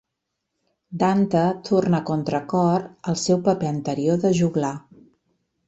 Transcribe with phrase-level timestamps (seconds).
[1.03, 4.75] Dante torna a contracor al seu paper anterior de joglar.